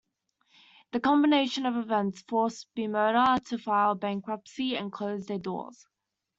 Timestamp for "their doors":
5.27-5.85